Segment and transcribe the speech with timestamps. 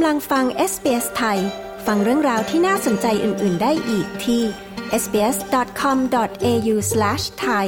[0.00, 1.38] กำลังฟัง SBS ไทย
[1.86, 4.42] ฟังเรื่องราวที่น่าสนใจอื่น ๆ ได้อีกที่
[5.02, 7.66] sbs.com.au/thai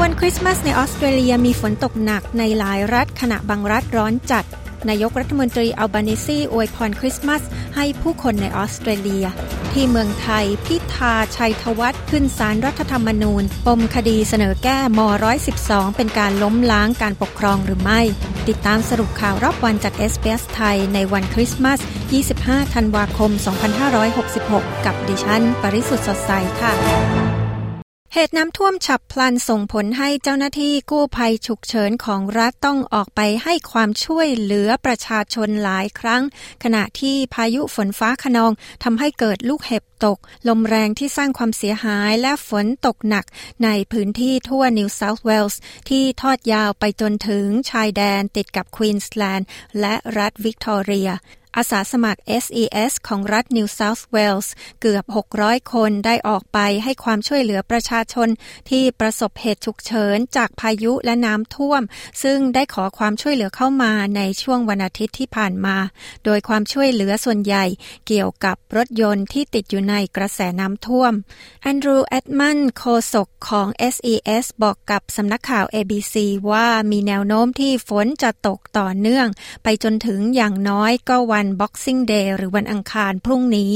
[0.00, 4.44] วันคริสต์มาสในออสเตรเลียมีฝนตกหนักในหลายรัฐขณะบางรัฐร้อนจัด
[4.88, 7.42] นายกรัฐมนตรีอัลบานิซีอวยพรคริสต์มาส
[7.76, 9.26] ให้ผู้คนในออสเตรเลีย
[9.72, 15.00] ที่เมืองไทย พิธาชัยทวัฒน์ขึ้นสารรัฐธรรมนูญ ปมคดีเสนอแก้ม
[15.48, 18.00] 112 เป็นการล้มล้างการปกครองหรือไม่
[18.48, 21.78] ติดตามสรุปข่าวรอบวันจาก s อ s ไทยในวันคริสต์มาส
[22.26, 23.30] 25 ธันวาคม
[24.08, 27.33] 2566 กับดิฉัน ปริสุทธ์สดใสค่ะ
[28.16, 36.22] เหตุน้ำท่วมฉับพลันส่งผลให้เจ้าหน้าที่กู้ภัยฉุกเฉินของรัฐต้องออกไปให้ความช่วยเหลือประชาชนหลายครั้ง
[36.64, 38.52] ขณะที่พายุฝนฟ้าขนอง
[38.84, 43.24] ทำให้เกิดลูกเห็บตก ลมแรงที่สร้างความเสียหายและฝนตกหนัก
[43.64, 49.48] ในพื้นที่ทั่วนิวเซาท์เวลส์ที่ทอดยาวไปจนถึงชายแดนติดกับควีนสแลนด์
[49.80, 51.10] และรัฐวิกตอเรีย
[51.56, 55.04] อาสาสมัคร SES ของรัฐนิวเซาท์เวลส์เกือบ
[55.38, 58.28] 600 คนได้ออกไปให้ความช่วยเหลือประชาชน
[58.70, 61.82] ที่ประสบเหตุฉุกเฉินจากพายุและน้ำท่วม
[62.22, 65.76] ซึ่งได้ขอความช่วยเหลือเข้ามาในช่วงวันอาทิตย์ที่ผ่านมา
[66.24, 67.64] โดยความช่วยเหลือส่วนใหญ่
[68.06, 71.12] เกี่ยวกับรถยนต์ที่ติดอยู่ในกระแสน้ำท่วม
[71.62, 76.14] แอนดรูว์เอ็ดมันด์โฆษกของ SES บอกกับสำนักข่าว ABC
[76.50, 79.26] ว่ามีแนวโน้มที่ฝนจะตกต่อเนื่อง
[79.62, 83.72] ไปจนถึงอย่างน้อยก็วันวัน Boxing Day หรือวันอังคารพรุ่งนี้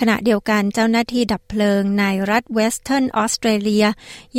[0.00, 3.86] ขณะเดียวกันเจ้าหน้าที่ดับเพลิงในรัฐเวสเทิร์นออสเตรเลีย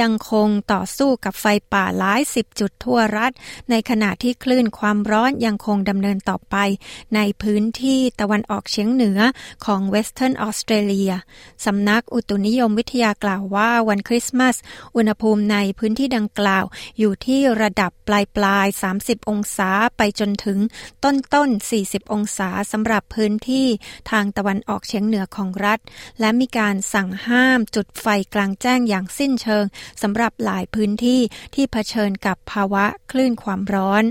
[0.00, 3.32] ยังคงต่อสู้กับไฟป่าหลายสิบจุดทั่วรัฐ
[3.70, 6.56] ในขณะที่คลื่นความร้อนยังคงดำเนินต่อไป
[7.14, 9.20] ในพื้นที่ตะวันออกเฉียงเหนือ
[9.64, 11.12] ของเวสเทิร์นออสเตรเลีย
[11.64, 14.56] สำนักอุตุนิยมวิทยากล่าวว่าวันคริสต์มาส
[14.96, 16.64] อุณหภูมิในพื้นที่ดังกล่าว
[16.98, 18.66] อยู่ที่ระดับปลายปลาย
[18.98, 20.58] 30 องศาไปจนถึง
[21.04, 21.48] ต้นต้น
[21.82, 23.66] 40 องศาสำหรับพื้นที่
[24.10, 25.78] ทางตะวันออกเฉียงเหนือของรัฐ
[26.20, 29.64] และมีการสั่งห้ามจุดไฟกลางแจ้งอย่างสิ้นเชิง
[30.02, 31.20] สำหรับหลายพื้นที่
[31.54, 34.04] ที่เผชิญกับภาวะคลื่นความร้อน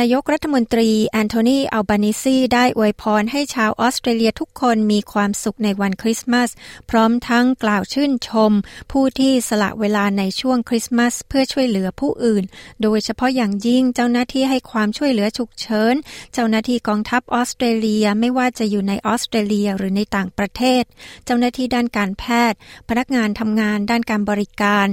[0.00, 6.50] นายกรัฐมนตรีแอนโทนีอัลบานิซีได้อวยพรให้ชาวออสเตรเลียทุกคนมีความสุขในวันคริสต์มาส
[6.90, 8.52] พร้อมทั้งกล่าวชื่นชม
[8.92, 12.44] ผู้ที่สละเวลาในช่วงคริสต์มาส เพื่อช่วยเหลือผู้อื่น
[12.82, 15.94] โดยเฉพาะอย่างยิ่งเจ้าหน้าที่ให้ความช่วยเหลือฉุกเฉิน
[16.34, 20.82] เจ้าหน้าที่กองทัพออสเตรเลียไม่ว่าจะอยู่ในออสเตรเลียหรือในต่างประเทศ
[21.24, 22.58] เจ้าหน้าที่ด้านการแพทย์
[22.88, 24.86] พนักงานทำงานด้านการบริการ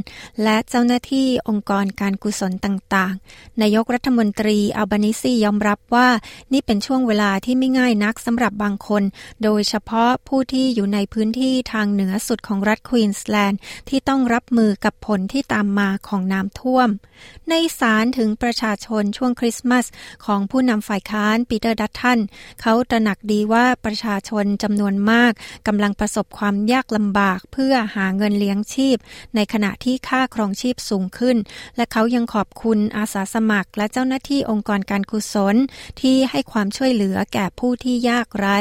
[0.43, 6.09] และเจ้าหน้าที่องค์กรการกุศลต่างๆ นายกรัฐมนตรีอัลบานิซียอมรับว่า
[6.53, 9.03] นี่เป็นช่วงเวลาที่ไม่ง่ายนักสำหรับบางคน
[9.43, 13.59] โดยเฉพาะผู้ที่อยู่ในพื้นที่ทางเหนือสุดของรัฐควีนสแลนด์
[13.89, 16.89] ที่ต้องรับมือกับผลที่ตามมาของน้ำท่วม
[17.49, 19.85] ในสารถึงประชาชนช่วงคริสต์มาส
[20.25, 22.19] ของผู้นำฝ่ายค้านปีเตอร์ดัตตัน
[22.61, 25.31] เขาตระหนักดีว่าประชาชนจำนวนมาก
[25.67, 28.97] กำลังประสบความยากลำบากเพื่อหาเงินเลี้ยงชีพ
[29.35, 31.37] ในขณะที่ค่าครองชีพสูงขึ้น
[31.75, 35.55] และเขายังขอบคุณอาสาสมัครและเจ้าหน้าที่องค์กรการกุศล
[36.01, 38.59] ที่ให้ความช่วยเหลือแก่ผู้ที่ยากไร้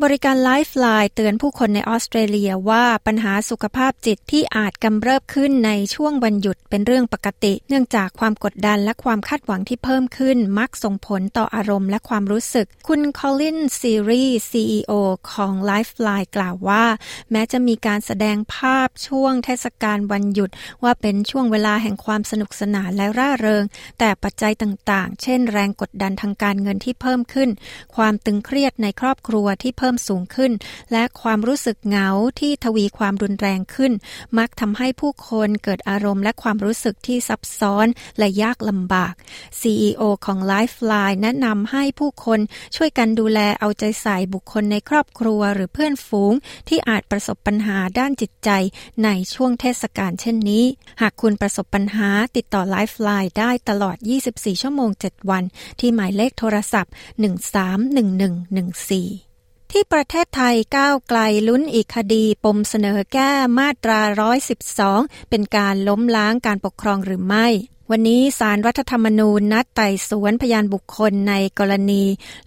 [0.00, 14.92] บริการ Lifeline เตือนผู้คนในออสเตรเลียว่าปัญหาสุขภาพจิตที่อาจกำเริบขึ้นในช่วงวันหยุดเป็นเรื่องปกติ เนื่องจากความกดดันและความคาดหวังที่เพิ่มขึ้นมักส่งผลต่ออารมณ์และความรู้สึก คุณคอลินซีรีส์ CEO
[15.32, 16.84] ของ Lifeline กล่าวว่า
[17.30, 20.50] แม้จะมีการแสดงภาพช่วงเทศกาลวันหยุด
[20.84, 23.64] ว่าเป็นช่วงเวลาแห่งความสนุกสนานและร่าเริง
[23.98, 27.50] แต่ปัจจัยต่างๆ เช่น แรงกดดันทางการเงินที่เพิ่มขึ้น
[27.96, 30.52] ความตึงเครียดในครอบครัวที่พิ่มสูงขึ้น
[30.92, 32.08] และความรู้สึกเหงา
[32.40, 33.92] ที่ทวีความรุนแรงขึ้น
[34.38, 37.86] มักทำให้ผู้คนเกิดอารมณ์และความรู้สึกที่ซับซ้อน
[38.18, 39.14] และยากลำบาก
[39.60, 42.40] CEO ของ Lifeline แนะนำให้ผู้คน
[42.76, 46.32] ช่วยกันดูแลเอาใจใส่บุคคลในครอบครัวหรือเพื่อนฝูง
[46.68, 48.50] ที่อาจประสบปัญหาด้านจิตใจ
[49.04, 50.64] ในช่วงเทศกาลเช่นนี้
[51.00, 53.96] หากคุณประสบปัญหาติดต่อ Lifeline ได้ตลอด
[54.30, 55.44] 24 ชั่วโมง 7 วัน
[55.80, 56.92] ที่หมายเลขโทรศัพท์
[57.32, 59.31] 131114
[59.72, 64.00] ที่ประเทศไทยก้าวไกลลุ้นอีกคดีปมเสนอแก้มาตรา
[64.66, 67.46] 112 เป็นการล้มล้างการปกครองหรือไม่
[67.90, 72.04] วันนี้สารรัฐธรรมนูญนัดไต่สวนพยานบุคคลในกรณี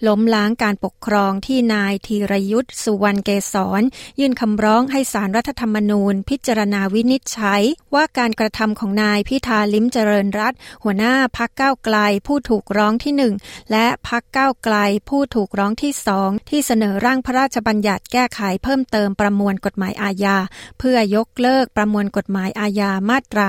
[0.07, 3.81] ล้มล้างการปกครองที่นายธีรยุทธ์สุวรรณเกษร
[4.19, 7.63] ยื่นคำร้องให้สารรัฐธรรมนูญ พิจารณาวินิจฉัย
[7.95, 10.53] ว่าการกระทำของนายพิธาลิ้มเจริญรัต
[10.83, 11.97] หัวหน้าพักเก้าไกล
[12.27, 13.33] ผู้ถูกร้องที่หนึ่ง
[13.71, 14.75] และพักเก้าไกล
[15.09, 20.37] ผู้ถูกร้องที่สองที่เสนอร่างพระราชบัญญัติแก้ไขเพิ่มเติมประมวลกฎหมายอาญา
[20.79, 23.47] เพื่อยกเลิกประมวลกฎหมายอาญามาตรา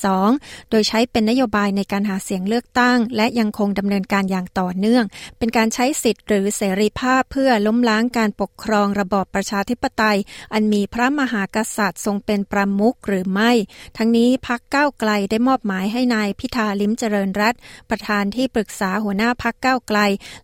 [0.00, 5.04] 112 โดยใช้เเป็นนโยบายในการหาเสียงเลือกตั้ง และยังคงดำเนินการอย่างต่อเนื่อง
[5.38, 10.18] เป็นการใช้สิทธิ์หรือเสรีภาพเพื่อล้มล้างการปกครองระบอบประชาธิปไตย
[10.52, 13.52] อันมีพระมหากษัตริย์ทรงเป็นประมุขหรือไม่
[13.96, 17.54] ทั้งนี้พักก้าวไกลได้มอบหมายให้นายพิธาลิ้มเจริญรัต
[17.90, 19.98] ประธานที่ปรึกษาหัวหน้าพักก้าวไกล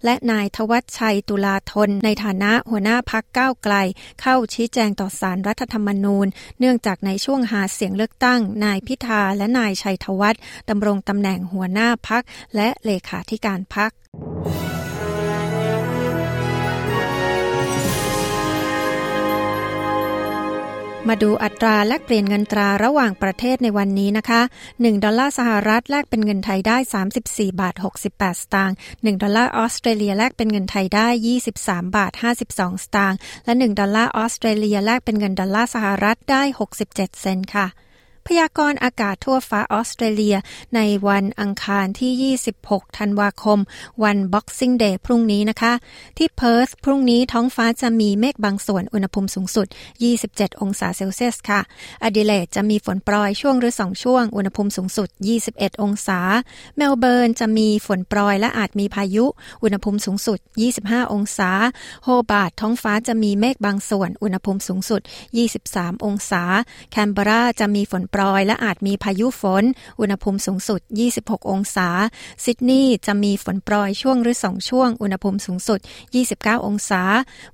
[0.04, 3.74] และนายทวัชชัยตุลาธน ในฐานะหัวหน้าพักก้าวไกล
[4.20, 6.26] เข้าชี้แจงต่อสารรัฐธรรมนูญ
[6.58, 12.22] เนื่องจากในช่วงหาเสียงเลือกตั้ง นายพิธาและนายชัยธวัฒน์ดำรงตำแหน่งหัวหน้าพัก
[12.56, 13.90] และเลขาธิการพัก
[21.08, 24.40] มาดูอัตราแลกเปลี่ยนเงินตราระหว่างประเทศในวันนี้นะคะ
[24.72, 26.76] 1 ดอลลาร์สหรัฐแลกเป็นเงินไทยได้
[27.14, 27.74] 34 บาท
[28.08, 31.08] 68 สตางค์ 1 ดอลลาร์ออสเตรเลียแลกเป็นเงินไทยได้
[31.50, 36.42] 23 บาท 52 สตางค์ และ 1 ดอลลาร์ออสเตรเลียแลกเป็นเงินดอลลาร์สหรัฐได้
[36.82, 37.66] 67 เซนต์ค่ะ
[38.26, 40.36] พยากรณ์อากาศทั่วฟ้าออสเตรเลีย
[40.74, 43.58] ในวันอังคารที่ 26 ธันวาคม
[44.04, 45.72] วัน Boxing Day พรุ่งนี้นะคะ
[46.18, 49.66] ที่เพิร์ธพรุ่งนี้ท้องฟ้าจะมีเมฆบางส่วนอุณหภูมิสูงสุด
[50.14, 51.60] 27 องศาเซลเซียสค่ะ
[52.02, 55.08] อดิเลดจะมีฝนปรอยช่วงหรือสองช่วง อุณหภูมิสูงสุด
[55.46, 56.20] 21 องศา
[56.76, 59.24] เมลเบิร์นจะมีฝนปรอยและอาจมีพายุ
[59.62, 60.38] อุณหภูมิสูงสุด
[60.76, 61.50] 25 องศา
[62.04, 65.00] โฮบาร์ตท้องฟ้าจะมีเมฆบางส่วน อุณหภูมิสูงสุด
[65.54, 66.42] 23 องศา
[66.90, 69.64] แคนเบราจะมีฝนปรอย และอาจมีพายุฝน
[70.00, 70.80] อุณหภูมิสูงสุด
[71.16, 71.88] 26 องศา
[72.44, 75.80] ซิดนีย์จะมีฝนปรอยช่วงหรือสองช่วง อุณหภูมิสูงสุด
[76.22, 77.02] 29 องศา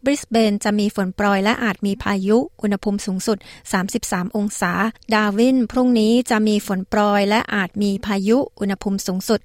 [0.04, 3.38] บริสเบนจะมีฝนปรอย และอาจมีพายุ อุณหภูมิสูงสุด
[3.86, 4.72] 33 องศา
[5.14, 9.40] ดาวิน พรุ่งนี้จะมีฝนปรอย และอาจมีพายุ อุณหภูมิสูงสุด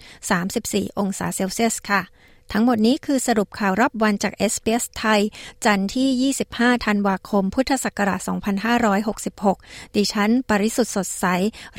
[0.48, 2.02] 34 องศาเซลเซียสค่ะ
[2.52, 5.22] ทั้งหมดนี้คือสรุปข่าวรอบวันจาก SBS ไทย
[5.66, 8.20] จันทร์ที่ 25 ธันวาคม พุทธศักราช
[9.08, 11.26] 2566 ดิฉัน ปริสุทธ์สดใส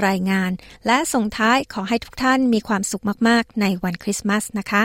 [0.06, 0.50] รายงาน
[0.86, 4.84] และส่งท้ายขอให้ทุกท่านมีความสุขมาก ๆ ในวันคริสต์มาสนะคะ